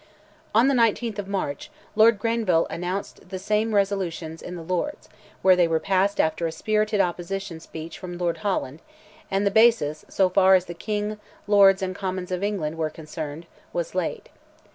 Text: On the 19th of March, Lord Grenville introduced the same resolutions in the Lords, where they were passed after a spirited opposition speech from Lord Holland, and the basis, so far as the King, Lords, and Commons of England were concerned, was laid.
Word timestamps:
On 0.55 0.67
the 0.67 0.73
19th 0.73 1.19
of 1.19 1.27
March, 1.27 1.69
Lord 1.95 2.17
Grenville 2.17 2.65
introduced 2.71 3.29
the 3.29 3.37
same 3.37 3.75
resolutions 3.75 4.41
in 4.41 4.55
the 4.55 4.63
Lords, 4.63 5.07
where 5.43 5.55
they 5.55 5.67
were 5.67 5.79
passed 5.79 6.19
after 6.19 6.47
a 6.47 6.51
spirited 6.51 6.99
opposition 6.99 7.59
speech 7.59 7.99
from 7.99 8.17
Lord 8.17 8.37
Holland, 8.37 8.81
and 9.29 9.45
the 9.45 9.51
basis, 9.51 10.03
so 10.09 10.27
far 10.27 10.55
as 10.55 10.65
the 10.65 10.73
King, 10.73 11.19
Lords, 11.45 11.83
and 11.83 11.95
Commons 11.95 12.31
of 12.31 12.43
England 12.43 12.79
were 12.79 12.89
concerned, 12.89 13.45
was 13.73 13.93
laid. 13.93 14.29